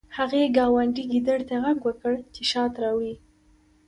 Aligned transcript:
هغې 0.17 0.43
ګاونډي 0.57 1.03
ګیدړ 1.11 1.39
ته 1.49 1.55
غږ 1.63 1.77
وکړ 1.87 2.13
چې 2.33 2.41
شات 2.51 2.73
راوړي 2.83 3.15